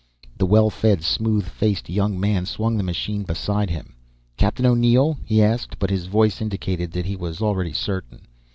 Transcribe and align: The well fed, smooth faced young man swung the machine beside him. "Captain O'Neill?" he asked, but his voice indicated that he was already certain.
The 0.35 0.47
well 0.47 0.71
fed, 0.71 1.03
smooth 1.03 1.45
faced 1.45 1.87
young 1.87 2.19
man 2.19 2.47
swung 2.47 2.75
the 2.75 2.81
machine 2.81 3.21
beside 3.21 3.69
him. 3.69 3.93
"Captain 4.35 4.65
O'Neill?" 4.65 5.19
he 5.25 5.43
asked, 5.43 5.77
but 5.77 5.91
his 5.91 6.07
voice 6.07 6.41
indicated 6.41 6.91
that 6.93 7.05
he 7.05 7.15
was 7.15 7.39
already 7.39 7.71
certain. 7.73 8.21